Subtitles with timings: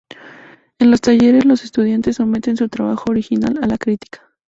[0.79, 4.31] En los talleres los estudiantes someten su trabajo original a la crítica.